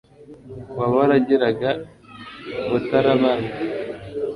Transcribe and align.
waba 0.77 0.95
waragiraga 1.01 1.69
mutarabana 2.69 3.49